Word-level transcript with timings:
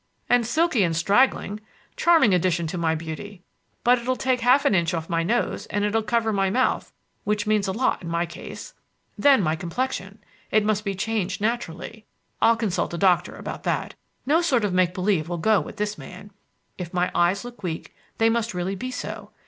"And 0.27 0.47
silky 0.47 0.81
and 0.81 0.95
straggling. 0.95 1.59
Charming 1.95 2.33
addition 2.33 2.65
to 2.65 2.77
my 2.79 2.95
beauty. 2.95 3.43
But 3.83 3.99
it'll 3.99 4.15
take 4.15 4.41
half 4.41 4.65
an 4.65 4.73
inch 4.73 4.95
off 4.95 5.11
my 5.11 5.21
nose, 5.21 5.67
and 5.67 5.85
it'll 5.85 6.01
cover 6.01 6.33
my 6.33 6.49
mouth, 6.49 6.91
which 7.23 7.45
means 7.45 7.67
a 7.67 7.71
lot 7.71 8.01
in 8.01 8.09
my 8.09 8.25
case. 8.25 8.73
Then 9.15 9.43
my 9.43 9.55
complexion! 9.55 10.17
It 10.49 10.65
must 10.65 10.83
be 10.85 10.95
changed 10.95 11.39
naturally. 11.39 12.07
I'll 12.41 12.55
consult 12.57 12.95
a 12.95 12.97
doctor 12.97 13.35
about 13.35 13.61
that. 13.65 13.93
No 14.25 14.41
sort 14.41 14.65
of 14.65 14.73
make 14.73 14.95
believe 14.95 15.29
will 15.29 15.37
go 15.37 15.61
with 15.61 15.75
this 15.77 15.99
man. 15.99 16.31
If 16.79 16.95
my 16.95 17.11
eyes 17.13 17.45
look 17.45 17.61
weak, 17.61 17.93
they 18.17 18.27
must 18.27 18.55
really 18.55 18.73
be 18.75 18.89
so. 18.89 19.29